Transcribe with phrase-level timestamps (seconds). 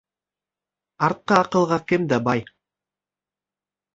[1.07, 2.43] Артҡы аҡылға кем дә бай.